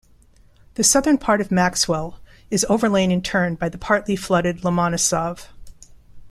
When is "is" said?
2.49-2.65